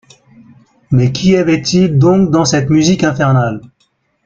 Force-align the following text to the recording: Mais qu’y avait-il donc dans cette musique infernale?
Mais 0.89 1.11
qu’y 1.11 1.35
avait-il 1.37 1.99
donc 1.99 2.31
dans 2.31 2.43
cette 2.43 2.71
musique 2.71 3.03
infernale? 3.03 3.61